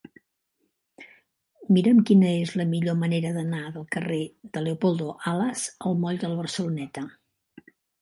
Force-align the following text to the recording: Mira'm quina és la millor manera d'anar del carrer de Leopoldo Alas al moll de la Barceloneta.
Mira'm 1.77 1.99
quina 2.11 2.31
és 2.39 2.55
la 2.63 2.67
millor 2.73 2.97
manera 3.03 3.35
d'anar 3.37 3.61
del 3.77 3.87
carrer 3.99 4.21
de 4.59 4.67
Leopoldo 4.67 5.15
Alas 5.37 5.71
al 5.87 6.03
moll 6.05 6.23
de 6.27 6.35
la 6.35 6.43
Barceloneta. 6.45 7.11